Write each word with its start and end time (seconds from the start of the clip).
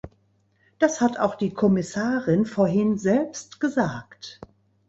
Das 0.79 0.99
hat 0.99 1.19
auch 1.19 1.35
die 1.35 1.53
Kommissarin 1.53 2.47
vorhin 2.47 2.97
selbst 2.97 3.59
gesagt. 3.59 4.41